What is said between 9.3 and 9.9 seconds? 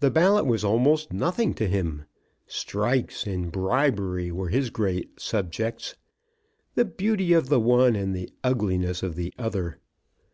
other.